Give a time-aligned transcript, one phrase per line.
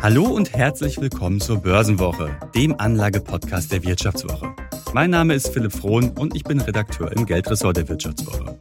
[0.00, 4.54] Hallo und herzlich willkommen zur Börsenwoche, dem Anlagepodcast der Wirtschaftswoche.
[4.92, 8.56] Mein Name ist Philipp Frohn und ich bin Redakteur im Geldressort der Wirtschaftswoche.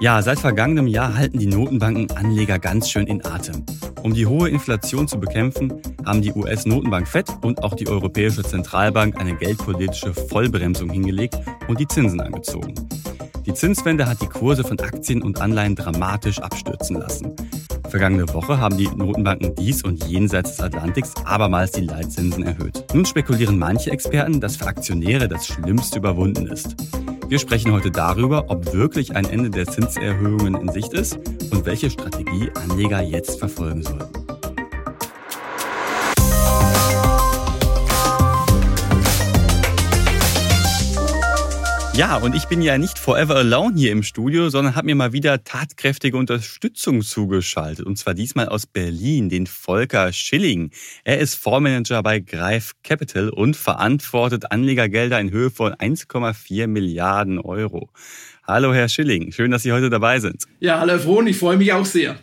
[0.00, 3.66] Ja, seit vergangenem Jahr halten die Notenbanken Anleger ganz schön in Atem.
[4.04, 5.72] Um die hohe Inflation zu bekämpfen,
[6.04, 11.88] haben die US-Notenbank Fed und auch die Europäische Zentralbank eine geldpolitische Vollbremsung hingelegt und die
[11.88, 12.74] Zinsen angezogen.
[13.44, 17.34] Die Zinswende hat die Kurse von Aktien und Anleihen dramatisch abstürzen lassen.
[17.88, 22.84] Vergangene Woche haben die Notenbanken dies und jenseits des Atlantiks abermals die Leitzinsen erhöht.
[22.92, 26.76] Nun spekulieren manche Experten, dass für Aktionäre das Schlimmste überwunden ist.
[27.28, 31.16] Wir sprechen heute darüber, ob wirklich ein Ende der Zinserhöhungen in Sicht ist
[31.50, 34.35] und welche Strategie Anleger jetzt verfolgen sollten.
[41.96, 45.14] Ja, und ich bin ja nicht forever alone hier im Studio, sondern habe mir mal
[45.14, 47.86] wieder tatkräftige Unterstützung zugeschaltet.
[47.86, 50.72] Und zwar diesmal aus Berlin, den Volker Schilling.
[51.04, 57.88] Er ist Fondsmanager bei Greif Capital und verantwortet Anlegergelder in Höhe von 1,4 Milliarden Euro.
[58.46, 59.32] Hallo, Herr Schilling.
[59.32, 60.44] Schön, dass Sie heute dabei sind.
[60.60, 61.26] Ja, hallo, Herr Frohn.
[61.26, 62.18] Ich freue mich auch sehr.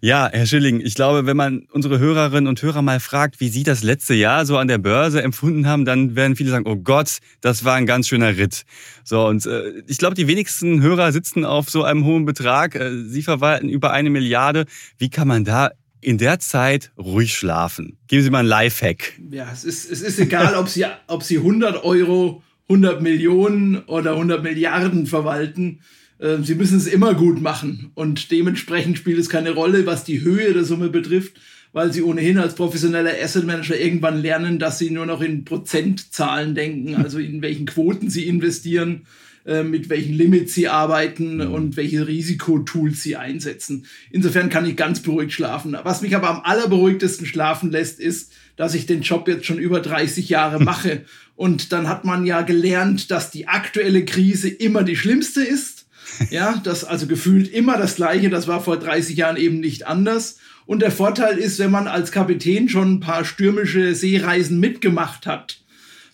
[0.00, 3.62] Ja, Herr Schilling, ich glaube, wenn man unsere Hörerinnen und Hörer mal fragt, wie Sie
[3.62, 7.18] das letzte Jahr so an der Börse empfunden haben, dann werden viele sagen, oh Gott,
[7.40, 8.64] das war ein ganz schöner Ritt.
[9.04, 12.74] So, und äh, ich glaube, die wenigsten Hörer sitzen auf so einem hohen Betrag.
[12.74, 14.66] Äh, Sie verwalten über eine Milliarde.
[14.98, 15.70] Wie kann man da
[16.00, 17.98] in der Zeit ruhig schlafen?
[18.08, 19.14] Geben Sie mal einen Lifehack.
[19.30, 24.12] Ja, es ist, es ist egal, ob Sie, ob Sie 100 Euro, 100 Millionen oder
[24.12, 25.80] 100 Milliarden verwalten.
[26.20, 30.22] Ähm, sie müssen es immer gut machen und dementsprechend spielt es keine Rolle, was die
[30.22, 31.34] Höhe der Summe betrifft,
[31.72, 36.54] weil sie ohnehin als professioneller Asset Manager irgendwann lernen, dass sie nur noch in Prozentzahlen
[36.54, 39.06] denken, also in welchen Quoten sie investieren,
[39.44, 41.52] äh, mit welchen Limits sie arbeiten mhm.
[41.52, 43.86] und welche Risikotools sie einsetzen.
[44.10, 45.76] Insofern kann ich ganz beruhigt schlafen.
[45.82, 49.80] Was mich aber am allerberuhigtesten schlafen lässt, ist, dass ich den Job jetzt schon über
[49.80, 51.04] 30 Jahre mache.
[51.34, 55.73] Und dann hat man ja gelernt, dass die aktuelle Krise immer die schlimmste ist
[56.30, 58.30] ja, das also gefühlt immer das Gleiche.
[58.30, 60.38] Das war vor 30 Jahren eben nicht anders.
[60.66, 65.60] Und der Vorteil ist, wenn man als Kapitän schon ein paar stürmische Seereisen mitgemacht hat,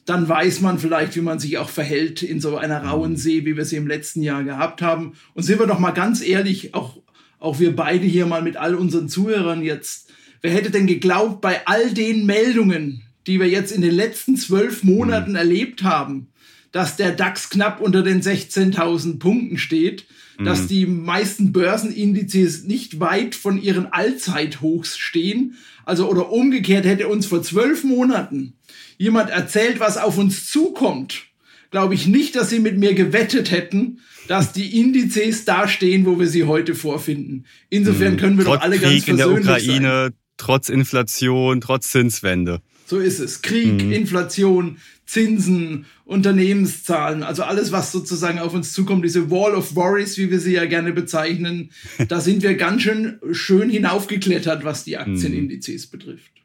[0.07, 3.57] dann weiß man vielleicht, wie man sich auch verhält in so einer rauen See, wie
[3.57, 5.13] wir sie im letzten Jahr gehabt haben.
[5.35, 7.01] Und sind wir doch mal ganz ehrlich, auch,
[7.39, 10.11] auch wir beide hier mal mit all unseren Zuhörern jetzt,
[10.43, 14.83] wer hätte denn geglaubt, bei all den Meldungen, die wir jetzt in den letzten zwölf
[14.83, 15.37] Monaten mhm.
[15.37, 16.29] erlebt haben,
[16.73, 20.07] dass der DAX knapp unter den 16.000 Punkten steht,
[20.39, 20.45] mhm.
[20.45, 25.57] dass die meisten Börsenindizes nicht weit von ihren Allzeithochs stehen.
[25.85, 28.55] Also oder umgekehrt hätte uns vor zwölf Monaten
[28.99, 31.25] jemand erzählt, was auf uns zukommt,
[31.71, 36.21] glaube ich nicht, dass sie mit mir gewettet hätten, dass die Indizes da stehen, wo
[36.21, 37.47] wir sie heute vorfinden.
[37.69, 38.17] Insofern mhm.
[38.19, 40.13] können wir trotz doch alle Krieg ganz versöhnlich in der Ukraine, sein.
[40.37, 42.61] trotz Inflation, trotz Zinswende.
[42.87, 43.41] So ist es.
[43.43, 43.93] Krieg, mhm.
[43.93, 44.79] Inflation,
[45.11, 50.39] Zinsen, Unternehmenszahlen, also alles, was sozusagen auf uns zukommt, diese Wall of Worries, wie wir
[50.39, 51.71] sie ja gerne bezeichnen,
[52.09, 56.40] da sind wir ganz schön schön hinaufgeklettert, was die Aktienindizes betrifft.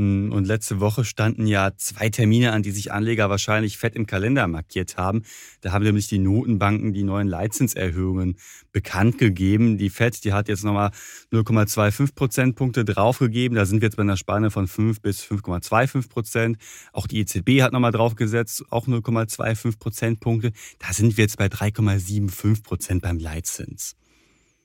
[0.00, 4.46] Und letzte Woche standen ja zwei Termine an, die sich Anleger wahrscheinlich fett im Kalender
[4.46, 5.24] markiert haben.
[5.60, 8.38] Da haben nämlich die Notenbanken die neuen Leitzinserhöhungen
[8.72, 9.76] bekannt gegeben.
[9.76, 10.92] Die FED, die hat jetzt nochmal
[11.32, 13.56] 0,25 Prozentpunkte draufgegeben.
[13.56, 16.56] Da sind wir jetzt bei einer Spanne von 5 bis 5,25 Prozent.
[16.94, 20.52] Auch die EZB hat nochmal draufgesetzt, auch 0,25 Prozentpunkte.
[20.78, 23.96] Da sind wir jetzt bei 3,75 Prozent beim Leitzins.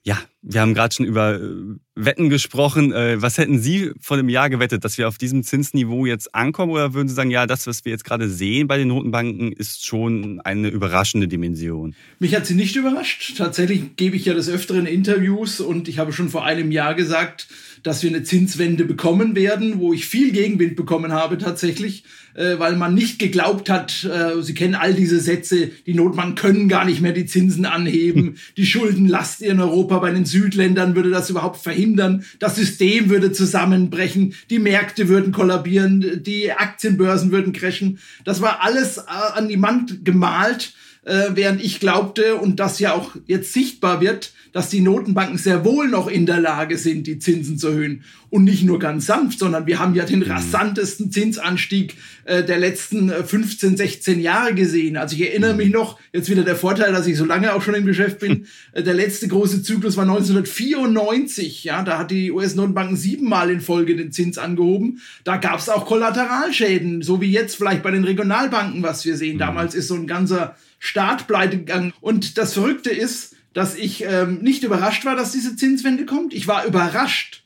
[0.07, 1.49] Ja, wir haben gerade schon über äh,
[1.95, 2.93] Wetten gesprochen.
[2.93, 6.71] Äh, was hätten Sie vor dem Jahr gewettet, dass wir auf diesem Zinsniveau jetzt ankommen?
[6.71, 9.85] Oder würden Sie sagen, ja, das, was wir jetzt gerade sehen bei den Notenbanken, ist
[9.85, 11.95] schon eine überraschende Dimension?
[12.19, 13.35] Mich hat sie nicht überrascht.
[13.37, 17.47] Tatsächlich gebe ich ja des Öfteren Interviews und ich habe schon vor einem Jahr gesagt,
[17.81, 22.03] dass wir eine Zinswende bekommen werden, wo ich viel Gegenwind bekommen habe tatsächlich,
[22.35, 24.07] äh, weil man nicht geglaubt hat,
[24.41, 28.65] Sie kennen all diese Sätze, die Notbanken können gar nicht mehr die Zinsen anheben, die
[28.65, 34.59] Schuldenlast in Europa bei den Südländern würde das überhaupt verhindern, das System würde zusammenbrechen, die
[34.59, 37.99] Märkte würden kollabieren, die Aktienbörsen würden crashen.
[38.23, 39.03] Das war alles äh,
[39.33, 40.73] an die Wand gemalt,
[41.05, 45.65] äh, während ich glaubte und das ja auch jetzt sichtbar wird, dass die Notenbanken sehr
[45.65, 48.03] wohl noch in der Lage sind, die Zinsen zu erhöhen.
[48.29, 50.31] Und nicht nur ganz sanft, sondern wir haben ja den mhm.
[50.31, 54.97] rasantesten Zinsanstieg äh, der letzten 15, äh, 16 Jahre gesehen.
[54.97, 55.73] Also ich erinnere mich mhm.
[55.73, 58.81] noch, jetzt wieder der Vorteil, dass ich so lange auch schon im Geschäft bin, äh,
[58.81, 61.65] der letzte große Zyklus war 1994.
[61.65, 65.01] Ja, da hat die US-Notenbanken siebenmal in Folge den Zins angehoben.
[65.23, 69.35] Da gab es auch Kollateralschäden, so wie jetzt vielleicht bei den Regionalbanken, was wir sehen.
[69.35, 69.39] Mhm.
[69.39, 70.55] Damals ist so ein ganzer
[70.85, 71.93] Staat pleite gegangen.
[71.99, 76.33] Und das Verrückte ist, dass ich ähm, nicht überrascht war, dass diese Zinswende kommt.
[76.33, 77.43] Ich war überrascht,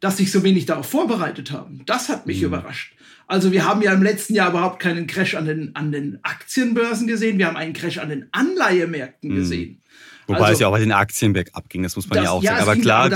[0.00, 1.82] dass sich so wenig darauf vorbereitet haben.
[1.86, 2.46] Das hat mich mhm.
[2.46, 2.94] überrascht.
[3.28, 7.06] Also wir haben ja im letzten Jahr überhaupt keinen Crash an den, an den Aktienbörsen
[7.06, 9.36] gesehen, wir haben einen Crash an den Anleihemärkten mhm.
[9.36, 9.80] gesehen.
[10.26, 12.30] Wobei also, es ja auch bei den Aktien bergab ging, das muss man das, ja
[12.32, 12.62] auch ja, sagen.
[12.62, 13.08] Aber klar,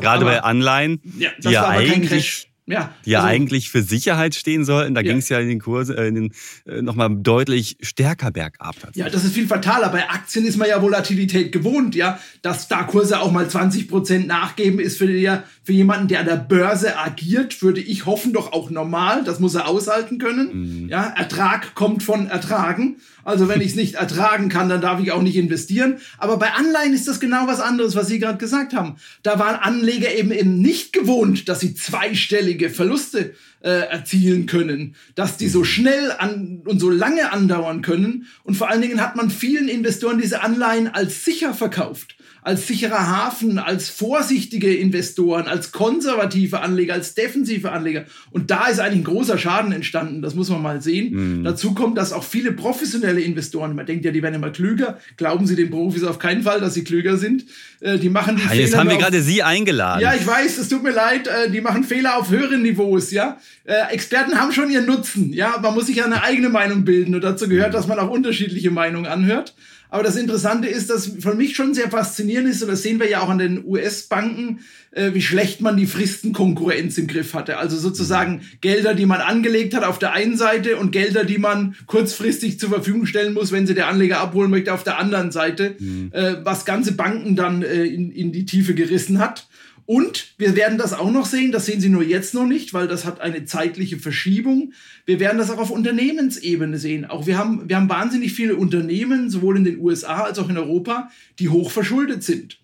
[0.00, 4.64] gerade bei Anleihen, ja, die ja eigentlich ja, die ja also, eigentlich für Sicherheit stehen
[4.64, 4.94] sollten.
[4.94, 5.08] Da ja.
[5.08, 6.32] ging es ja in den Kursen äh, in den,
[6.66, 8.76] äh, nochmal deutlich stärker bergab.
[8.94, 9.88] Ja, das ist viel fataler.
[9.88, 12.18] Bei Aktien ist man ja Volatilität gewohnt, ja.
[12.42, 16.26] Dass da Kurse auch mal 20 Prozent nachgeben, ist für, der, für jemanden, der an
[16.26, 19.24] der Börse agiert, würde ich hoffen, doch auch normal.
[19.24, 20.82] Das muss er aushalten können.
[20.82, 20.88] Mhm.
[20.88, 22.96] Ja, Ertrag kommt von Ertragen.
[23.30, 25.98] Also wenn ich es nicht ertragen kann, dann darf ich auch nicht investieren.
[26.18, 28.96] Aber bei Anleihen ist das genau was anderes, was Sie gerade gesagt haben.
[29.22, 35.36] Da waren Anleger eben, eben nicht gewohnt, dass sie zweistellige Verluste äh, erzielen können, dass
[35.36, 38.26] die so schnell an und so lange andauern können.
[38.42, 43.06] Und vor allen Dingen hat man vielen Investoren diese Anleihen als sicher verkauft als sicherer
[43.06, 48.04] Hafen, als vorsichtige Investoren, als konservative Anleger, als defensive Anleger.
[48.30, 51.40] Und da ist eigentlich ein großer Schaden entstanden, das muss man mal sehen.
[51.40, 51.44] Mhm.
[51.44, 55.46] Dazu kommt, dass auch viele professionelle Investoren, man denkt ja, die werden immer klüger, glauben
[55.46, 57.44] Sie den Profis auf keinen Fall, dass sie klüger sind.
[57.80, 58.62] Äh, die machen die ja, Fehler.
[58.62, 60.00] Jetzt haben wir gerade Sie eingeladen.
[60.00, 63.38] Ja, ich weiß, es tut mir leid, äh, die machen Fehler auf höheren Niveaus, ja.
[63.64, 65.58] Äh, Experten haben schon ihren Nutzen, ja.
[65.60, 68.70] Man muss sich ja eine eigene Meinung bilden und dazu gehört, dass man auch unterschiedliche
[68.70, 69.54] Meinungen anhört.
[69.90, 73.08] Aber das Interessante ist, dass für mich schon sehr faszinierend ist, und das sehen wir
[73.08, 74.60] ja auch an den US-Banken,
[74.92, 77.58] äh, wie schlecht man die Fristenkonkurrenz im Griff hatte.
[77.58, 81.76] Also sozusagen Gelder, die man angelegt hat auf der einen Seite und Gelder, die man
[81.86, 85.76] kurzfristig zur Verfügung stellen muss, wenn sie der Anleger abholen möchte, auf der anderen Seite,
[85.78, 86.10] mhm.
[86.12, 89.46] äh, was ganze Banken dann äh, in, in die Tiefe gerissen hat.
[89.90, 92.86] Und wir werden das auch noch sehen, das sehen Sie nur jetzt noch nicht, weil
[92.86, 94.72] das hat eine zeitliche Verschiebung.
[95.04, 97.06] Wir werden das auch auf Unternehmensebene sehen.
[97.06, 100.56] Auch wir haben, wir haben wahnsinnig viele Unternehmen, sowohl in den USA als auch in
[100.56, 101.10] Europa,
[101.40, 102.59] die hoch verschuldet sind.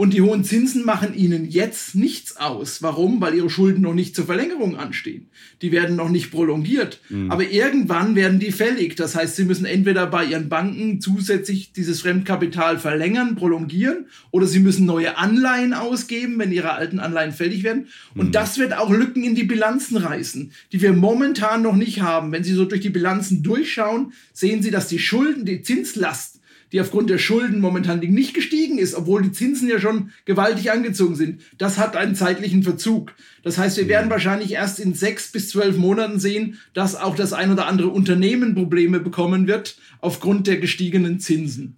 [0.00, 2.80] Und die hohen Zinsen machen ihnen jetzt nichts aus.
[2.80, 3.20] Warum?
[3.20, 5.28] Weil ihre Schulden noch nicht zur Verlängerung anstehen.
[5.60, 7.02] Die werden noch nicht prolongiert.
[7.10, 7.30] Mhm.
[7.30, 8.96] Aber irgendwann werden die fällig.
[8.96, 14.60] Das heißt, sie müssen entweder bei ihren Banken zusätzlich dieses Fremdkapital verlängern, prolongieren, oder sie
[14.60, 17.88] müssen neue Anleihen ausgeben, wenn ihre alten Anleihen fällig werden.
[18.14, 18.32] Und mhm.
[18.32, 22.32] das wird auch Lücken in die Bilanzen reißen, die wir momentan noch nicht haben.
[22.32, 26.39] Wenn Sie so durch die Bilanzen durchschauen, sehen Sie, dass die Schulden, die Zinslast
[26.72, 31.16] die aufgrund der Schulden momentan nicht gestiegen ist, obwohl die Zinsen ja schon gewaltig angezogen
[31.16, 31.42] sind.
[31.58, 33.14] Das hat einen zeitlichen Verzug.
[33.42, 37.32] Das heißt, wir werden wahrscheinlich erst in sechs bis zwölf Monaten sehen, dass auch das
[37.32, 41.76] ein oder andere Unternehmen Probleme bekommen wird aufgrund der gestiegenen Zinsen.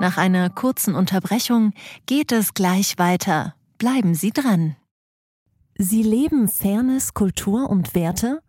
[0.00, 1.72] Nach einer kurzen Unterbrechung
[2.06, 3.54] geht es gleich weiter.
[3.78, 4.76] Bleiben Sie dran.
[5.78, 8.40] Sie leben Fairness, Kultur und Werte?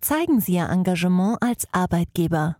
[0.00, 2.59] Zeigen Sie Ihr Engagement als Arbeitgeber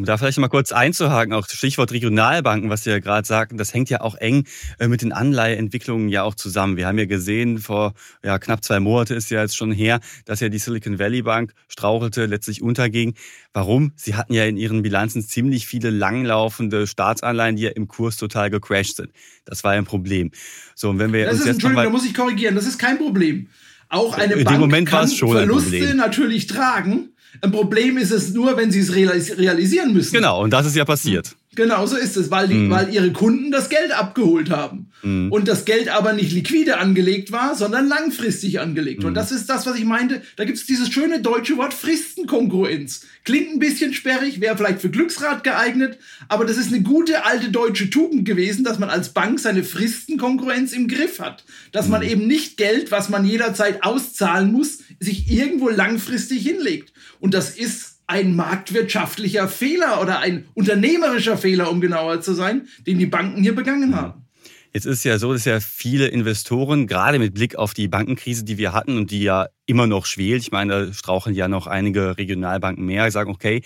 [0.00, 3.74] Um da vielleicht mal kurz einzuhaken, auch Stichwort Regionalbanken, was Sie ja gerade sagten, das
[3.74, 4.46] hängt ja auch eng
[4.78, 6.78] äh, mit den Anleiheentwicklungen ja auch zusammen.
[6.78, 7.92] Wir haben ja gesehen, vor
[8.24, 11.52] ja, knapp zwei Monaten ist ja jetzt schon her, dass ja die Silicon Valley Bank
[11.68, 13.12] strauchelte, letztlich unterging.
[13.52, 13.92] Warum?
[13.94, 18.48] Sie hatten ja in ihren Bilanzen ziemlich viele langlaufende Staatsanleihen, die ja im Kurs total
[18.48, 19.10] gecrashed sind.
[19.44, 20.30] Das war ja ein Problem.
[20.74, 22.78] So, und wenn wir das uns ist, jetzt Entschuldigung, da muss ich korrigieren, das ist
[22.78, 23.48] kein Problem.
[23.90, 27.10] Auch eine in Bank kann Verluste natürlich tragen
[27.40, 30.14] ein Problem ist es nur, wenn sie es realisieren müssen.
[30.14, 31.36] Genau, und das ist ja passiert.
[31.56, 32.70] Genau so ist es, weil, die, mm.
[32.70, 34.92] weil ihre Kunden das Geld abgeholt haben.
[35.02, 35.32] Mm.
[35.32, 39.02] Und das Geld aber nicht liquide angelegt war, sondern langfristig angelegt.
[39.02, 39.06] Mm.
[39.06, 40.22] Und das ist das, was ich meinte.
[40.36, 43.04] Da gibt es dieses schöne deutsche Wort Fristenkongruenz.
[43.24, 47.50] Klingt ein bisschen sperrig, wäre vielleicht für Glücksrad geeignet, aber das ist eine gute alte
[47.50, 51.44] deutsche Tugend gewesen, dass man als Bank seine Fristenkongruenz im Griff hat.
[51.72, 56.92] Dass man eben nicht Geld, was man jederzeit auszahlen muss, sich irgendwo langfristig hinlegt.
[57.18, 62.98] Und das ist ein marktwirtschaftlicher Fehler oder ein unternehmerischer Fehler, um genauer zu sein, den
[62.98, 64.26] die Banken hier begangen haben.
[64.72, 68.56] Jetzt ist ja so, dass ja viele Investoren, gerade mit Blick auf die Bankenkrise, die
[68.58, 72.18] wir hatten und die ja immer noch schwelt, ich meine, da straucheln ja noch einige
[72.18, 73.62] Regionalbanken mehr, sagen, okay,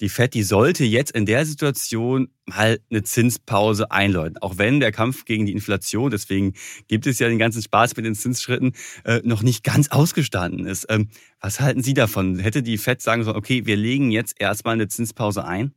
[0.00, 4.38] die Fed, die sollte jetzt in der Situation mal eine Zinspause einläuten.
[4.38, 6.54] Auch wenn der Kampf gegen die Inflation, deswegen
[6.86, 8.72] gibt es ja den ganzen Spaß mit den Zinsschritten,
[9.04, 10.86] äh, noch nicht ganz ausgestanden ist.
[10.88, 11.08] Ähm,
[11.40, 12.38] was halten Sie davon?
[12.38, 15.72] Hätte die Fed sagen sollen, okay, wir legen jetzt erstmal eine Zinspause ein?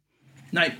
[0.51, 0.71] Nein.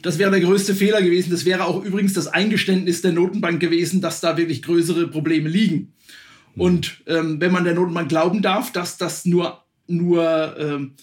[0.00, 1.30] Das wäre der größte Fehler gewesen.
[1.30, 5.94] Das wäre auch übrigens das Eingeständnis der Notenbank gewesen, dass da wirklich größere Probleme liegen.
[6.56, 10.94] Und ähm, wenn man der Notenbank glauben darf, dass das nur, nur ähm,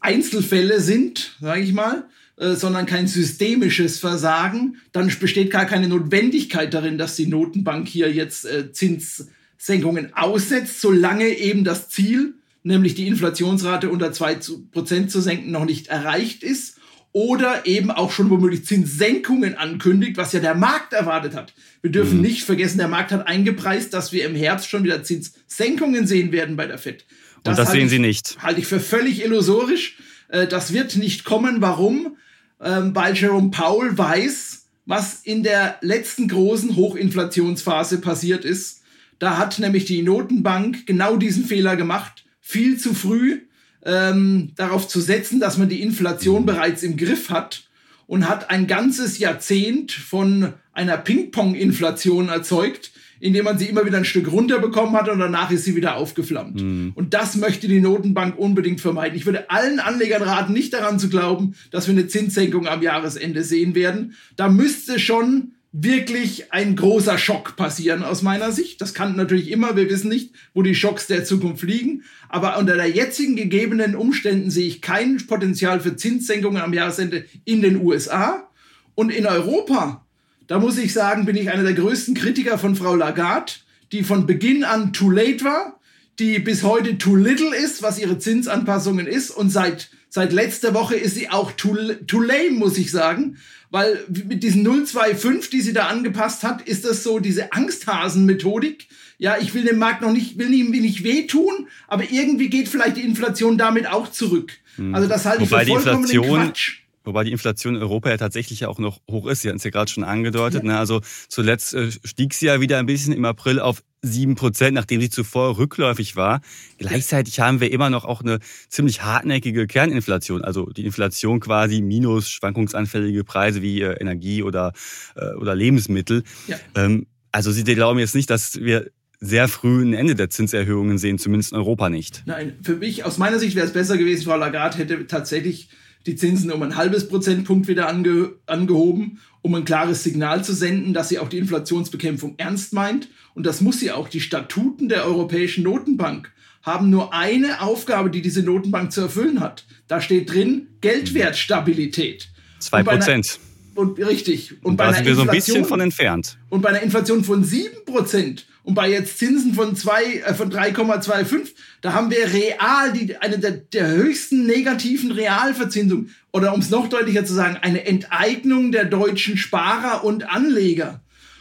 [0.00, 2.04] Einzelfälle sind, sage ich mal,
[2.36, 8.12] äh, sondern kein systemisches Versagen, dann besteht gar keine Notwendigkeit darin, dass die Notenbank hier
[8.12, 15.50] jetzt äh, Zinssenkungen aussetzt, solange eben das Ziel, nämlich die Inflationsrate unter 2% zu senken,
[15.50, 16.76] noch nicht erreicht ist
[17.12, 21.52] oder eben auch schon womöglich Zinssenkungen ankündigt, was ja der Markt erwartet hat.
[21.82, 22.22] Wir dürfen mhm.
[22.22, 26.56] nicht vergessen, der Markt hat eingepreist, dass wir im Herbst schon wieder Zinssenkungen sehen werden
[26.56, 27.04] bei der FED.
[27.42, 28.36] Das Und das sehen ich, Sie nicht.
[28.42, 29.96] Halte ich für völlig illusorisch.
[30.28, 31.60] Äh, das wird nicht kommen.
[31.60, 32.16] Warum?
[32.62, 38.82] Ähm, weil Jerome Powell weiß, was in der letzten großen Hochinflationsphase passiert ist.
[39.18, 42.24] Da hat nämlich die Notenbank genau diesen Fehler gemacht.
[42.40, 43.42] Viel zu früh
[43.84, 47.64] ähm, darauf zu setzen, dass man die Inflation bereits im Griff hat
[48.06, 54.04] und hat ein ganzes Jahrzehnt von einer Ping-Pong-Inflation erzeugt, indem man sie immer wieder ein
[54.04, 56.60] Stück runterbekommen hat und danach ist sie wieder aufgeflammt.
[56.60, 56.92] Mhm.
[56.94, 59.16] Und das möchte die Notenbank unbedingt vermeiden.
[59.16, 63.44] Ich würde allen Anlegern raten, nicht daran zu glauben, dass wir eine Zinssenkung am Jahresende
[63.44, 64.14] sehen werden.
[64.36, 68.80] Da müsste schon wirklich ein großer Schock passieren aus meiner Sicht.
[68.80, 72.02] Das kann natürlich immer, wir wissen nicht, wo die Schocks der Zukunft liegen.
[72.28, 77.62] Aber unter der jetzigen gegebenen Umständen sehe ich kein Potenzial für Zinssenkungen am Jahresende in
[77.62, 78.48] den USA.
[78.96, 80.04] Und in Europa,
[80.50, 83.52] da muss ich sagen, bin ich einer der größten Kritiker von Frau Lagarde,
[83.92, 85.78] die von Beginn an too late war,
[86.18, 89.30] die bis heute too little ist, was ihre Zinsanpassungen ist.
[89.30, 91.76] Und seit, seit letzter Woche ist sie auch too,
[92.08, 93.36] too lame, muss ich sagen
[93.70, 98.88] weil mit diesen 025, die sie da angepasst hat, ist das so diese Angsthasen-Methodik.
[99.18, 102.96] Ja, ich will dem Markt noch nicht, will ihm nicht wehtun, aber irgendwie geht vielleicht
[102.96, 104.52] die Inflation damit auch zurück.
[104.76, 104.94] Hm.
[104.94, 106.79] Also das halte ich Wobei für vollkommen Quatsch.
[107.04, 109.42] Wobei die Inflation in Europa ja tatsächlich auch noch hoch ist.
[109.42, 110.62] Sie hatten es ja gerade schon angedeutet.
[110.64, 110.70] Ja.
[110.70, 110.78] Ne?
[110.78, 115.00] Also zuletzt äh, stieg sie ja wieder ein bisschen im April auf sieben Prozent, nachdem
[115.00, 116.40] sie zuvor rückläufig war.
[116.78, 118.38] Gleichzeitig haben wir immer noch auch eine
[118.68, 124.72] ziemlich hartnäckige Kerninflation, also die Inflation quasi minus schwankungsanfällige Preise wie äh, Energie oder,
[125.16, 126.22] äh, oder Lebensmittel.
[126.46, 126.56] Ja.
[126.74, 128.90] Ähm, also Sie glauben jetzt nicht, dass wir
[129.20, 132.22] sehr früh ein Ende der Zinserhöhungen sehen, zumindest in Europa nicht.
[132.24, 135.68] Nein, für mich, aus meiner Sicht wäre es besser gewesen, Frau Lagarde hätte tatsächlich
[136.06, 140.92] die Zinsen um ein halbes Prozentpunkt wieder ange, angehoben, um ein klares Signal zu senden,
[140.92, 143.08] dass sie auch die Inflationsbekämpfung ernst meint.
[143.34, 144.08] Und das muss sie auch.
[144.08, 149.64] Die Statuten der Europäischen Notenbank haben nur eine Aufgabe, die diese Notenbank zu erfüllen hat.
[149.88, 152.28] Da steht drin Geldwertstabilität.
[152.58, 153.38] Zwei Prozent.
[153.74, 154.52] Und richtig.
[154.52, 156.38] Und, und bei da sind wir so ein bisschen von entfernt.
[156.50, 161.54] Und bei einer Inflation von sieben Prozent und bei jetzt Zinsen von, äh, von 3,25,
[161.80, 166.14] da haben wir real die, eine der, der höchsten negativen Realverzinsungen.
[166.30, 171.00] Oder um es noch deutlicher zu sagen, eine Enteignung der deutschen Sparer und Anleger.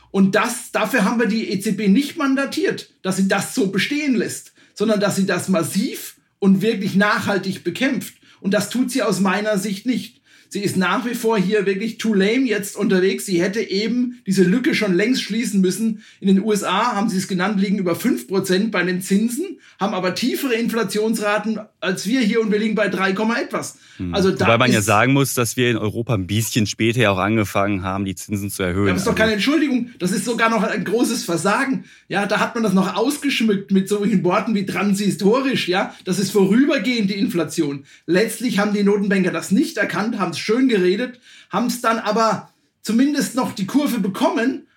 [0.10, 4.54] Und das, dafür haben wir die EZB nicht mandatiert, dass sie das so bestehen lässt,
[4.74, 8.16] sondern dass sie das massiv und wirklich nachhaltig bekämpft.
[8.42, 10.19] Und das tut sie aus meiner Sicht nicht.
[10.50, 13.26] Sie ist nach wie vor hier wirklich too lame jetzt unterwegs.
[13.26, 16.04] Sie hätte eben diese Lücke schon längst schließen müssen.
[16.20, 20.16] In den USA haben sie es genannt, liegen über 5% bei den Zinsen, haben aber
[20.16, 23.78] tiefere Inflationsraten als wir hier und wir liegen bei 3, etwas.
[23.98, 24.14] Hm.
[24.14, 27.18] Also Wobei man ja sagen muss, dass wir in Europa ein bisschen später ja auch
[27.18, 28.88] angefangen haben, die Zinsen zu erhöhen.
[28.88, 29.92] Das ist doch keine Entschuldigung.
[30.00, 31.86] Das ist sogar noch ein großes Versagen.
[32.08, 35.68] Ja, da hat man das noch ausgeschmückt mit solchen Worten wie transhistorisch.
[35.68, 37.86] Ja, das ist vorübergehend die Inflation.
[38.06, 41.20] Letztlich haben die Notenbanker das nicht erkannt, haben es schön geredet,
[41.50, 44.68] haben es dann aber zumindest noch die Kurve bekommen,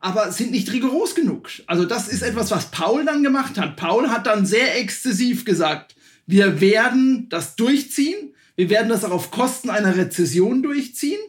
[0.00, 1.48] aber sind nicht rigoros genug.
[1.66, 3.76] Also das ist etwas, was Paul dann gemacht hat.
[3.76, 5.94] Paul hat dann sehr exzessiv gesagt,
[6.26, 11.20] wir werden das durchziehen, wir werden das auch auf Kosten einer Rezession durchziehen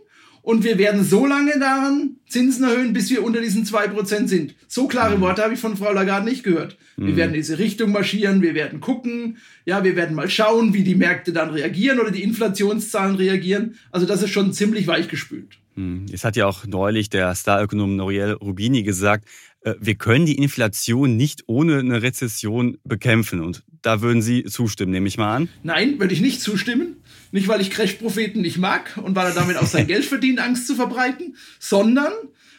[0.45, 4.53] und wir werden so lange daran Zinsen erhöhen, bis wir unter diesen 2% sind.
[4.67, 5.21] So klare mhm.
[5.21, 6.77] Worte habe ich von Frau Lagarde nicht gehört.
[6.97, 7.15] Wir mhm.
[7.17, 10.93] werden in diese Richtung marschieren, wir werden gucken, ja, wir werden mal schauen, wie die
[10.93, 13.75] Märkte dann reagieren oder die Inflationszahlen reagieren.
[13.91, 15.57] Also das ist schon ziemlich weichgespült.
[15.73, 16.05] Mhm.
[16.13, 19.27] Es hat ja auch neulich der Starökonom Noriel Rubini gesagt,
[19.61, 23.41] äh, wir können die Inflation nicht ohne eine Rezession bekämpfen.
[23.41, 25.49] Und da würden Sie zustimmen, nehme ich mal an.
[25.63, 26.97] Nein, würde ich nicht zustimmen.
[27.31, 30.67] Nicht, weil ich Crash-Propheten nicht mag und weil er damit auch sein Geld verdient, Angst
[30.67, 32.13] zu verbreiten, sondern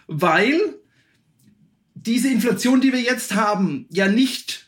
[0.07, 0.61] weil
[1.95, 4.67] diese Inflation, die wir jetzt haben, ja nicht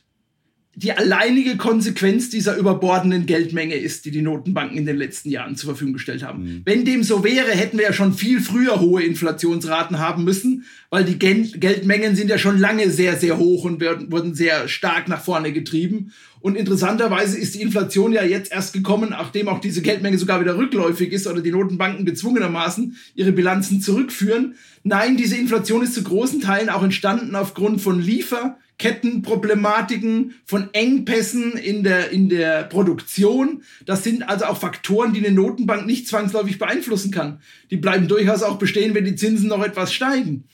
[0.78, 5.70] die alleinige Konsequenz dieser überbordenden Geldmenge ist, die die Notenbanken in den letzten Jahren zur
[5.70, 6.44] Verfügung gestellt haben.
[6.44, 6.62] Mhm.
[6.64, 11.04] Wenn dem so wäre, hätten wir ja schon viel früher hohe Inflationsraten haben müssen, weil
[11.04, 15.08] die Geld Geldmengen sind ja schon lange sehr, sehr hoch und werden, wurden sehr stark
[15.08, 16.12] nach vorne getrieben.
[16.40, 20.56] Und interessanterweise ist die Inflation ja jetzt erst gekommen, nachdem auch diese Geldmenge sogar wieder
[20.56, 24.54] rückläufig ist oder die Notenbanken gezwungenermaßen ihre Bilanzen zurückführen.
[24.84, 31.82] Nein, diese Inflation ist zu großen Teilen auch entstanden aufgrund von Lieferkettenproblematiken, von Engpässen in
[31.82, 33.62] der, in der Produktion.
[33.84, 37.40] Das sind also auch Faktoren, die eine Notenbank nicht zwangsläufig beeinflussen kann.
[37.70, 40.44] Die bleiben durchaus auch bestehen, wenn die Zinsen noch etwas steigen.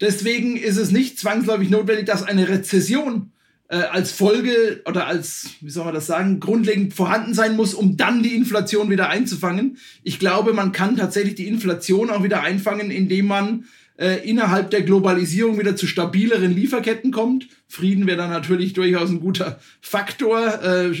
[0.00, 3.32] Deswegen ist es nicht zwangsläufig notwendig, dass eine Rezession
[3.74, 7.96] äh, als Folge oder als, wie soll man das sagen, grundlegend vorhanden sein muss, um
[7.96, 9.78] dann die Inflation wieder einzufangen.
[10.04, 13.64] Ich glaube, man kann tatsächlich die Inflation auch wieder einfangen, indem man
[13.96, 17.48] äh, innerhalb der Globalisierung wieder zu stabileren Lieferketten kommt.
[17.66, 20.40] Frieden wäre dann natürlich durchaus ein guter Faktor.
[20.40, 20.92] Äh,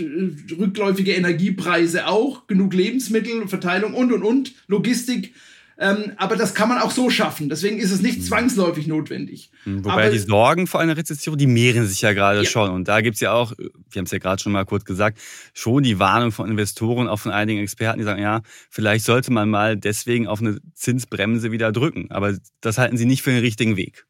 [0.58, 5.32] rückläufige Energiepreise auch, genug Lebensmittel, Verteilung und und und, Logistik
[5.78, 7.48] ähm, aber das kann man auch so schaffen.
[7.48, 8.24] Deswegen ist es nicht mhm.
[8.24, 9.50] zwangsläufig notwendig.
[9.64, 12.48] Mhm, wobei aber, die Sorgen vor einer Rezession, die mehren sich ja gerade ja.
[12.48, 12.70] schon.
[12.70, 15.18] Und da gibt es ja auch, wir haben es ja gerade schon mal kurz gesagt,
[15.52, 19.50] schon die Warnung von Investoren, auch von einigen Experten, die sagen, ja, vielleicht sollte man
[19.50, 22.10] mal deswegen auf eine Zinsbremse wieder drücken.
[22.10, 24.06] Aber das halten sie nicht für den richtigen Weg.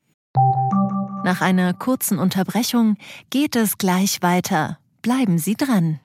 [1.24, 2.98] Nach einer kurzen Unterbrechung
[3.30, 4.78] geht es gleich weiter.
[5.00, 6.00] Bleiben Sie dran.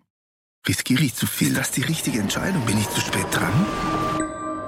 [0.67, 1.49] Riskiere ich zu viel?
[1.49, 2.65] Ist das die richtige Entscheidung?
[2.65, 3.53] Bin ich zu spät dran?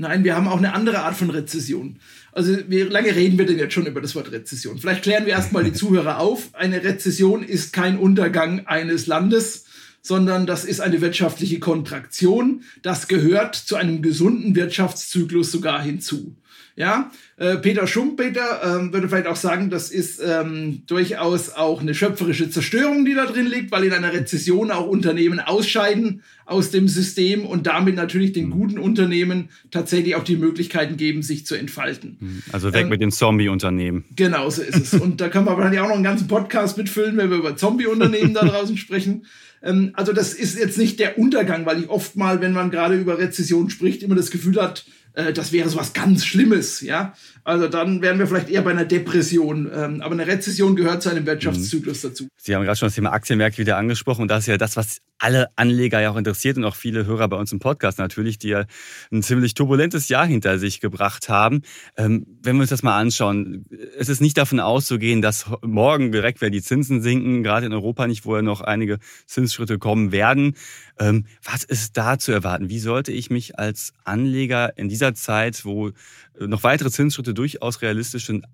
[0.00, 1.98] Nein, wir haben auch eine andere Art von Rezession.
[2.30, 4.78] Also wie lange reden wir denn jetzt schon über das Wort Rezession?
[4.78, 6.54] Vielleicht klären wir erstmal die Zuhörer auf.
[6.54, 9.64] Eine Rezession ist kein Untergang eines Landes,
[10.00, 12.62] sondern das ist eine wirtschaftliche Kontraktion.
[12.82, 16.36] Das gehört zu einem gesunden Wirtschaftszyklus sogar hinzu.
[16.78, 21.92] Ja, äh, Peter Schumpeter ähm, würde vielleicht auch sagen, das ist ähm, durchaus auch eine
[21.92, 26.86] schöpferische Zerstörung, die da drin liegt, weil in einer Rezession auch Unternehmen ausscheiden aus dem
[26.86, 28.50] System und damit natürlich den mhm.
[28.50, 32.16] guten Unternehmen tatsächlich auch die Möglichkeiten geben, sich zu entfalten.
[32.20, 32.42] Mhm.
[32.52, 34.04] Also weg ähm, mit den Zombie-Unternehmen.
[34.14, 35.00] Genau so ist es.
[35.00, 38.34] und da können wir wahrscheinlich auch noch einen ganzen Podcast mitfüllen, wenn wir über Zombie-Unternehmen
[38.34, 39.26] da draußen sprechen.
[39.64, 42.94] Ähm, also das ist jetzt nicht der Untergang, weil ich oft mal, wenn man gerade
[42.94, 44.84] über Rezession spricht, immer das Gefühl hat,
[45.18, 47.12] äh, das wäre so was ganz Schlimmes, ja.
[47.42, 49.68] Also dann wären wir vielleicht eher bei einer Depression.
[49.74, 52.08] Ähm, aber eine Rezession gehört zu einem Wirtschaftszyklus mhm.
[52.08, 52.28] dazu.
[52.36, 54.98] Sie haben gerade schon das Thema Aktienmärkte wieder angesprochen und das ist ja das, was
[55.18, 58.48] alle Anleger ja auch interessiert und auch viele Hörer bei uns im Podcast natürlich, die
[58.48, 58.64] ja
[59.10, 61.62] ein ziemlich turbulentes Jahr hinter sich gebracht haben.
[61.96, 63.64] Ähm, wenn wir uns das mal anschauen,
[63.98, 68.06] es ist nicht davon auszugehen, dass morgen direkt, wenn die Zinsen sinken, gerade in Europa
[68.06, 70.54] nicht, wo ja noch einige Zinsschritte kommen werden.
[70.98, 72.68] Ähm, was ist da zu erwarten?
[72.68, 75.90] Wie sollte ich mich als Anleger in dieser Zeit, wo
[76.38, 78.46] noch weitere Zinsschritte durchaus realistisch sind,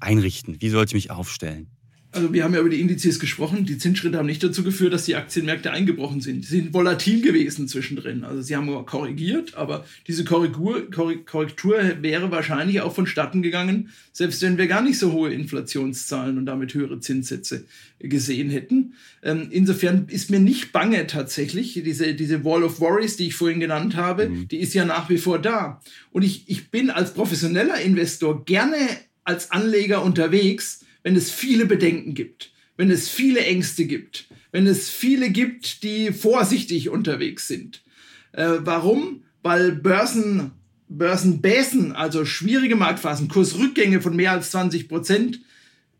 [0.00, 0.56] einrichten?
[0.60, 1.70] Wie sollte ich mich aufstellen?
[2.14, 3.64] Also wir haben ja über die Indizes gesprochen.
[3.64, 6.44] Die Zinsschritte haben nicht dazu geführt, dass die Aktienmärkte eingebrochen sind.
[6.44, 8.24] Sie sind volatil gewesen zwischendrin.
[8.24, 14.58] Also sie haben korrigiert, aber diese Korrektur, Korrektur wäre wahrscheinlich auch vonstatten gegangen, selbst wenn
[14.58, 17.64] wir gar nicht so hohe Inflationszahlen und damit höhere Zinssätze
[17.98, 18.92] gesehen hätten.
[19.22, 21.80] Ähm, insofern ist mir nicht bange tatsächlich.
[21.82, 24.48] Diese, diese Wall of Worries, die ich vorhin genannt habe, mhm.
[24.48, 25.80] die ist ja nach wie vor da.
[26.10, 28.76] Und ich, ich bin als professioneller Investor gerne
[29.24, 34.88] als Anleger unterwegs, wenn es viele Bedenken gibt, wenn es viele Ängste gibt, wenn es
[34.88, 37.82] viele gibt, die vorsichtig unterwegs sind.
[38.32, 39.24] Äh, warum?
[39.42, 40.52] Weil Börsen,
[40.88, 45.40] Börsenbäsen, also schwierige Marktphasen, Kursrückgänge von mehr als 20 Prozent,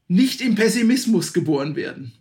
[0.08, 2.12] nicht im Pessimismus geboren werden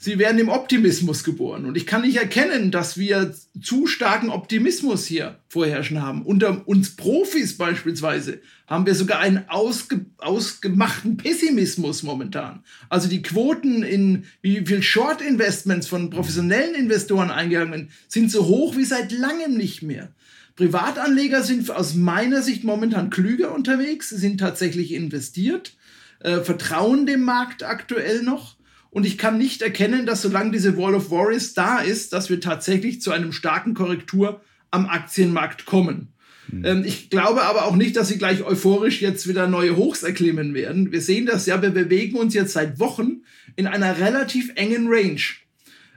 [0.00, 1.66] sie werden im Optimismus geboren.
[1.66, 6.22] Und ich kann nicht erkennen, dass wir zu starken Optimismus hier vorherrschen haben.
[6.22, 12.64] Unter uns Profis beispielsweise haben wir sogar einen ausge ausgemachten Pessimismus momentan.
[12.88, 18.76] Also die Quoten in wie viel Short Investments von professionellen Investoren eingegangen sind so hoch
[18.76, 20.12] wie seit langem nicht mehr.
[20.56, 25.74] Privatanleger sind aus meiner Sicht momentan klüger unterwegs, sind tatsächlich investiert,
[26.20, 28.59] äh, vertrauen dem Markt aktuell noch
[28.90, 32.40] und ich kann nicht erkennen, dass solange diese Wall of Worries da ist, dass wir
[32.40, 36.12] tatsächlich zu einem starken Korrektur am Aktienmarkt kommen.
[36.48, 36.82] Mhm.
[36.84, 40.90] Ich glaube aber auch nicht, dass sie gleich euphorisch jetzt wieder neue Hochs erklimmen werden.
[40.90, 43.22] Wir sehen das ja, wir bewegen uns jetzt seit Wochen
[43.56, 45.20] in einer relativ engen Range.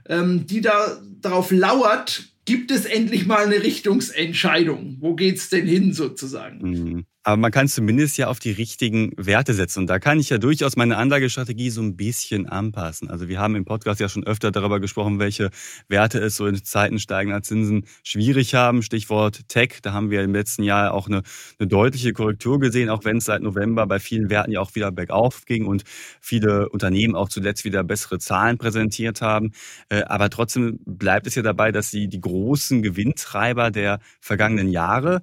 [0.10, 4.98] ähm, die da darauf lauert, gibt es endlich mal eine Richtungsentscheidung.
[5.00, 6.58] Wo geht's denn hin sozusagen?
[6.70, 7.06] Mhm.
[7.26, 9.80] Aber man kann zumindest ja auf die richtigen Werte setzen.
[9.80, 13.10] Und da kann ich ja durchaus meine Anlagestrategie so ein bisschen anpassen.
[13.10, 15.50] Also wir haben im Podcast ja schon öfter darüber gesprochen, welche
[15.88, 18.82] Werte es so in Zeiten steigender Zinsen schwierig haben.
[18.82, 19.80] Stichwort Tech.
[19.82, 21.24] Da haben wir im letzten Jahr auch eine,
[21.60, 24.92] eine deutliche Korrektur gesehen, auch wenn es seit November bei vielen Werten ja auch wieder
[24.92, 25.84] bergauf ging und
[26.20, 29.54] viele Unternehmen auch zuletzt wieder bessere Zahlen präsentiert haben.
[29.88, 35.22] Äh, aber trotzdem bleibt es ja dabei, dass sie die großen Gewinntreiber der vergangenen Jahre,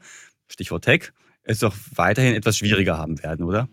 [0.48, 1.12] Stichwort Tech,
[1.44, 3.68] es doch weiterhin etwas schwieriger haben werden, oder?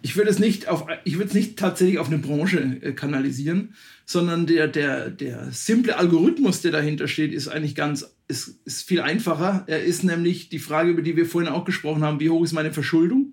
[0.00, 3.74] Ich würde es nicht auf, ich würde es nicht tatsächlich auf eine Branche äh, kanalisieren,
[4.06, 9.00] sondern der, der, der simple Algorithmus, der dahinter steht, ist eigentlich ganz, ist, ist viel
[9.00, 9.64] einfacher.
[9.66, 12.52] Er ist nämlich die Frage, über die wir vorhin auch gesprochen haben, wie hoch ist
[12.52, 13.32] meine Verschuldung?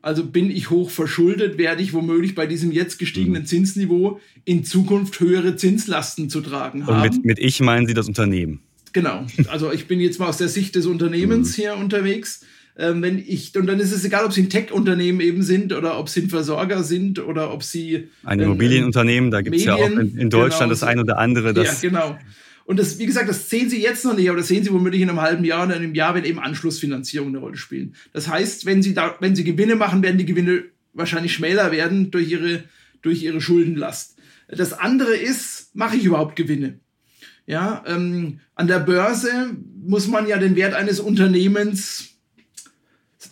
[0.00, 3.46] Also bin ich hoch verschuldet, werde ich womöglich bei diesem jetzt gestiegenen mhm.
[3.46, 7.02] Zinsniveau in Zukunft höhere Zinslasten zu tragen haben.
[7.02, 8.60] Und mit, mit ich meinen Sie das Unternehmen?
[8.92, 9.26] Genau.
[9.48, 11.62] Also ich bin jetzt mal aus der Sicht des Unternehmens mhm.
[11.62, 12.44] hier unterwegs
[12.78, 15.98] ähm, wenn ich, und dann ist es egal, ob sie ein Tech-Unternehmen eben sind oder
[15.98, 18.08] ob sie ein Versorger sind oder ob sie.
[18.22, 21.52] Ein Immobilienunternehmen, da gibt es ja auch in, in Deutschland genau, das ein oder andere.
[21.52, 22.16] Das ja, genau.
[22.64, 25.02] Und das, wie gesagt, das sehen Sie jetzt noch nicht, aber das sehen Sie womöglich
[25.02, 27.94] in einem halben Jahr oder in einem Jahr, wenn eben Anschlussfinanzierung eine Rolle spielen.
[28.12, 32.10] Das heißt, wenn Sie da, wenn Sie Gewinne machen, werden die Gewinne wahrscheinlich schmäler werden
[32.10, 32.64] durch ihre,
[33.02, 34.18] durch ihre Schuldenlast.
[34.48, 36.78] Das andere ist, mache ich überhaupt Gewinne?
[37.48, 42.10] Ja, ähm, an der Börse muss man ja den Wert eines Unternehmens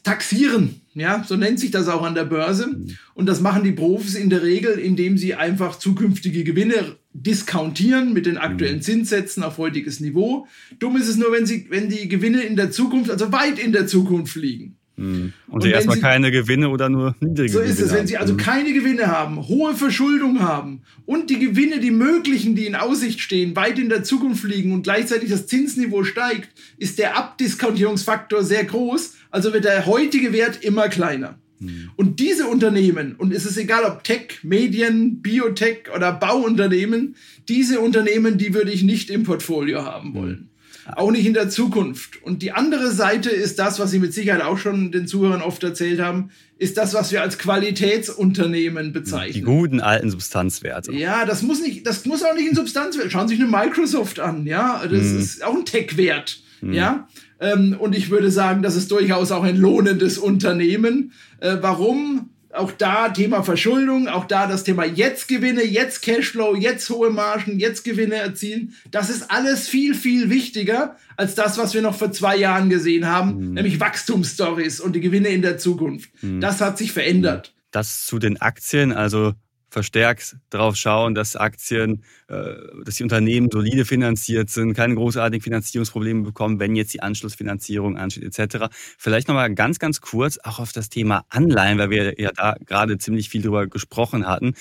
[0.04, 0.80] taxieren.
[0.94, 2.80] Ja, so nennt sich das auch an der Börse.
[3.12, 8.24] Und das machen die Profis in der Regel, indem sie einfach zukünftige Gewinne diskontieren mit
[8.24, 8.82] den aktuellen mhm.
[8.82, 10.46] Zinssätzen auf heutiges Niveau.
[10.78, 13.72] Dumm ist es nur, wenn, sie, wenn die Gewinne in der Zukunft, also weit in
[13.72, 14.78] der Zukunft liegen.
[14.96, 15.32] Mhm.
[15.46, 18.16] Und, und sie erstmal keine Gewinne oder nur niedrige So ist Gewinne es, wenn sie
[18.16, 18.38] also mhm.
[18.38, 23.54] keine Gewinne haben, hohe Verschuldung haben und die Gewinne, die möglichen, die in Aussicht stehen,
[23.56, 29.14] weit in der Zukunft liegen und gleichzeitig das Zinsniveau steigt, ist der Abdiskontierungsfaktor sehr groß,
[29.30, 31.38] also wird der heutige Wert immer kleiner.
[31.58, 31.90] Mhm.
[31.96, 37.16] Und diese Unternehmen, und es ist egal ob Tech, Medien, Biotech oder Bauunternehmen,
[37.48, 40.48] diese Unternehmen, die würde ich nicht im Portfolio haben wollen.
[40.94, 42.22] Auch nicht in der Zukunft.
[42.22, 45.62] Und die andere Seite ist das, was Sie mit Sicherheit auch schon den Zuhörern oft
[45.64, 49.34] erzählt haben, ist das, was wir als Qualitätsunternehmen bezeichnen.
[49.34, 50.92] Die guten alten Substanzwerte.
[50.92, 53.10] Ja, das muss nicht, das muss auch nicht ein Substanzwert.
[53.12, 54.82] Schauen Sie sich eine Microsoft an, ja.
[54.86, 55.18] Das hm.
[55.18, 56.72] ist auch ein Tech-Wert, hm.
[56.72, 57.08] ja.
[57.40, 61.12] Ähm, und ich würde sagen, das ist durchaus auch ein lohnendes Unternehmen.
[61.40, 62.30] Äh, warum?
[62.56, 67.58] Auch da Thema Verschuldung, auch da das Thema jetzt Gewinne, jetzt Cashflow, jetzt hohe Margen,
[67.58, 68.74] jetzt Gewinne erzielen.
[68.90, 73.06] Das ist alles viel, viel wichtiger als das, was wir noch vor zwei Jahren gesehen
[73.06, 73.54] haben, mhm.
[73.54, 76.10] nämlich Wachstumsstories und die Gewinne in der Zukunft.
[76.22, 76.40] Mhm.
[76.40, 77.54] Das hat sich verändert.
[77.70, 79.34] Das zu den Aktien, also
[79.76, 82.54] verstärkt darauf schauen, dass Aktien, äh,
[82.86, 88.38] dass die Unternehmen solide finanziert sind, keine großartigen Finanzierungsprobleme bekommen, wenn jetzt die Anschlussfinanzierung ansteht
[88.38, 88.74] etc.
[88.96, 92.96] Vielleicht nochmal ganz, ganz kurz auch auf das Thema Anleihen, weil wir ja da gerade
[92.96, 94.54] ziemlich viel drüber gesprochen hatten.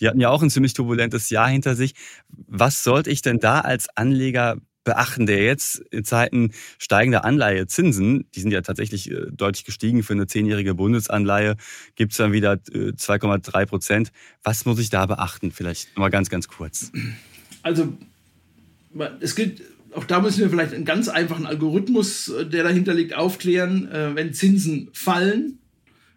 [0.00, 1.94] Die hatten ja auch ein ziemlich turbulentes Jahr hinter sich.
[2.28, 8.40] Was sollte ich denn da als Anleger beachten, der jetzt in Zeiten steigender Anleihezinsen, die
[8.40, 11.56] sind ja tatsächlich äh, deutlich gestiegen für eine zehnjährige Bundesanleihe,
[11.96, 14.12] gibt es dann wieder 2,3 äh, Prozent.
[14.42, 15.52] Was muss ich da beachten?
[15.52, 16.92] Vielleicht nochmal ganz, ganz kurz.
[17.62, 17.92] Also
[19.20, 19.62] es gilt,
[19.92, 23.88] auch da müssen wir vielleicht einen ganz einfachen Algorithmus, äh, der dahinter liegt, aufklären.
[24.14, 25.58] Wenn Zinsen fallen,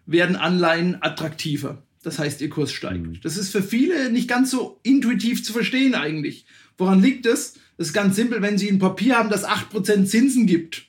[0.06, 1.82] werden Anleihen attraktiver.
[2.02, 3.06] Das heißt, ihr Kurs steigt.
[3.06, 3.20] Mhm.
[3.22, 6.44] Das ist für viele nicht ganz so intuitiv zu verstehen eigentlich.
[6.76, 7.54] Woran liegt es?
[7.76, 10.84] Das ist ganz simpel, wenn Sie ein Papier haben, das 8% Zinsen gibt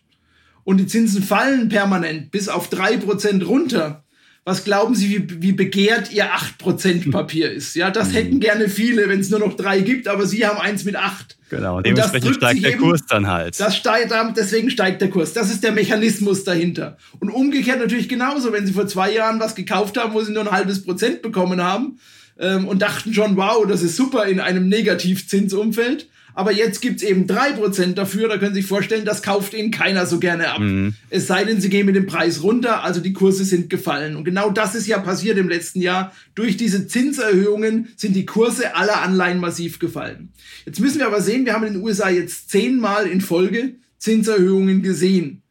[0.63, 4.03] und die Zinsen fallen permanent bis auf 3% runter,
[4.47, 7.75] was glauben Sie, wie, wie begehrt Ihr 8% Papier ist?
[7.75, 8.13] Ja, das mhm.
[8.13, 11.35] hätten gerne viele, wenn es nur noch drei gibt, aber Sie haben eins mit 8.
[11.49, 13.59] Genau, und dementsprechend steigt der eben, Kurs dann halt.
[13.59, 15.33] Das steigt, deswegen steigt der Kurs.
[15.33, 16.97] Das ist der Mechanismus dahinter.
[17.19, 20.43] Und umgekehrt natürlich genauso, wenn Sie vor zwei Jahren was gekauft haben, wo Sie nur
[20.43, 21.97] ein halbes Prozent bekommen haben
[22.39, 27.27] ähm, und dachten schon, wow, das ist super in einem Negativzinsumfeld aber jetzt gibt's eben
[27.27, 28.27] drei Prozent dafür.
[28.27, 30.59] Da können Sie sich vorstellen, das kauft Ihnen keiner so gerne ab.
[30.59, 30.93] Mhm.
[31.09, 34.17] Es sei denn, Sie gehen mit dem Preis runter, also die Kurse sind gefallen.
[34.17, 36.13] Und genau das ist ja passiert im letzten Jahr.
[36.35, 40.29] Durch diese Zinserhöhungen sind die Kurse aller Anleihen massiv gefallen.
[40.65, 44.81] Jetzt müssen wir aber sehen, wir haben in den USA jetzt zehnmal in Folge Zinserhöhungen
[44.83, 45.41] gesehen.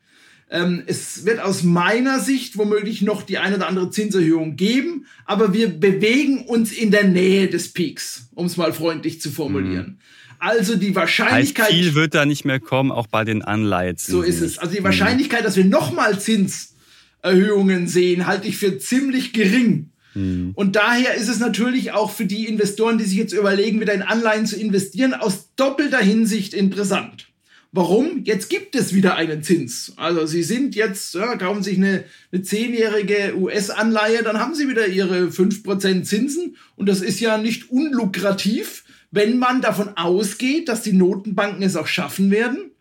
[0.51, 5.55] Ähm, es wird aus meiner Sicht womöglich noch die eine oder andere Zinserhöhung geben, aber
[5.55, 9.87] wir bewegen uns in der Nähe des Peaks, um es mal freundlich zu formulieren.
[9.87, 9.99] Mhm.
[10.39, 11.67] Also die Wahrscheinlichkeit.
[11.67, 13.97] Heißt, viel wird da nicht mehr kommen, auch bei den Anleihen.
[13.99, 14.59] So ist es.
[14.59, 19.91] Also die Wahrscheinlichkeit, dass wir nochmal Zinserhöhungen sehen, halte ich für ziemlich gering.
[20.15, 20.53] Mhm.
[20.55, 24.03] Und daher ist es natürlich auch für die Investoren, die sich jetzt überlegen, wieder in
[24.03, 27.29] Anleihen zu investieren, aus doppelter Hinsicht interessant.
[27.77, 28.23] Warum?
[28.23, 29.95] Jetzt gibt es wieder einen Zins.
[29.97, 34.87] Also Sie sind jetzt, ja, kaufen sich eine, eine zehnjährige US-Anleihe, dann haben Sie wieder
[34.87, 38.84] Ihre 5% Zinsen und das ist ja nicht unlukrativ,
[39.15, 42.73] wenn man davon ausgeht, dass die Notenbanken es auch schaffen werden,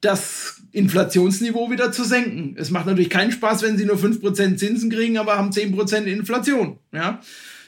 [0.00, 2.54] das Inflationsniveau wieder zu senken.
[2.56, 6.78] Es macht natürlich keinen Spaß, wenn Sie nur 5% Zinsen kriegen, aber haben 10% Inflation.
[6.92, 7.20] Ja?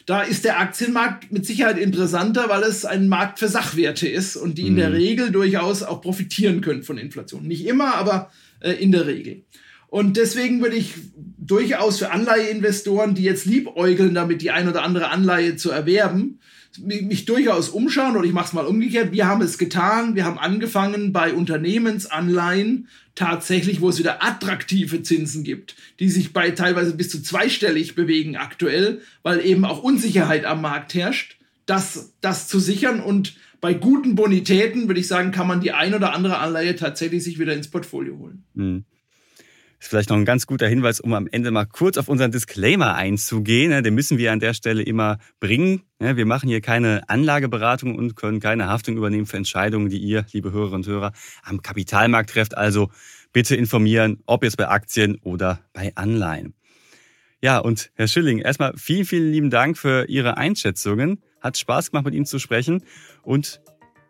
[0.07, 4.59] Da ist der Aktienmarkt mit Sicherheit interessanter, weil es ein Markt für Sachwerte ist und
[4.59, 4.95] die in der mhm.
[4.95, 7.47] Regel durchaus auch profitieren können von Inflation.
[7.49, 9.43] Nicht immer, aber äh, in der Regel.
[9.89, 15.11] Und deswegen würde ich durchaus für Anleiheinvestoren, die jetzt liebäugeln, damit die ein oder andere
[15.11, 16.39] Anleihe zu erwerben,
[16.79, 19.13] mich durchaus umschauen oder ich mache es mal umgekehrt.
[19.13, 20.15] Wir haben es getan.
[20.15, 26.53] Wir haben angefangen bei Unternehmensanleihen tatsächlich, wo es wieder attraktive Zinsen gibt, die sich bei
[26.53, 32.49] teilweise bis zu zweistellig bewegen aktuell, weil eben auch Unsicherheit am Markt herrscht, das, das
[32.49, 36.39] zu sichern und bei guten Bonitäten, würde ich sagen, kann man die ein oder andere
[36.39, 38.45] Anleihe tatsächlich sich wieder ins Portfolio holen.
[38.55, 38.85] Mhm
[39.81, 42.95] ist vielleicht noch ein ganz guter Hinweis, um am Ende mal kurz auf unseren Disclaimer
[42.95, 43.71] einzugehen.
[43.71, 43.83] Ne?
[43.83, 45.83] Den müssen wir an der Stelle immer bringen.
[45.99, 50.53] Wir machen hier keine Anlageberatung und können keine Haftung übernehmen für Entscheidungen, die ihr, liebe
[50.53, 51.13] Hörerinnen und Hörer,
[51.43, 52.57] am Kapitalmarkt trefft.
[52.57, 52.91] Also
[53.33, 56.55] bitte informieren, ob jetzt bei Aktien oder bei Anleihen.
[57.43, 61.23] Ja, und Herr Schilling, erstmal vielen, vielen lieben Dank für Ihre Einschätzungen.
[61.41, 62.85] Hat Spaß gemacht, mit Ihnen zu sprechen.
[63.23, 63.63] Und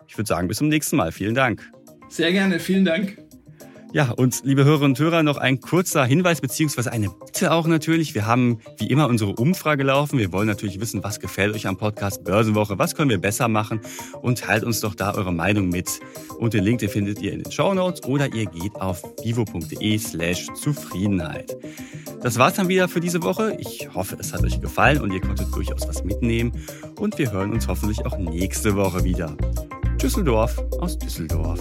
[0.08, 1.12] ich würde sagen, bis zum nächsten Mal.
[1.12, 1.70] Vielen Dank.
[2.08, 3.29] Sehr gerne, vielen Dank.
[3.92, 8.14] Ja, und liebe Hörerinnen und Hörer, noch ein kurzer Hinweis beziehungsweise eine Bitte auch natürlich.
[8.14, 10.16] Wir haben wie immer unsere Umfrage laufen.
[10.16, 13.80] Wir wollen natürlich wissen, was gefällt euch am Podcast Börsenwoche, was können wir besser machen
[14.22, 15.98] und teilt uns doch da eure Meinung mit.
[16.38, 19.98] Und den Link, den findet ihr in den Show Notes oder ihr geht auf vivo.de
[19.98, 21.56] slash Zufriedenheit.
[22.22, 23.56] Das war's dann wieder für diese Woche.
[23.58, 26.52] Ich hoffe, es hat euch gefallen und ihr konntet durchaus was mitnehmen.
[26.96, 29.36] Und wir hören uns hoffentlich auch nächste Woche wieder.
[30.00, 31.60] Düsseldorf aus Düsseldorf.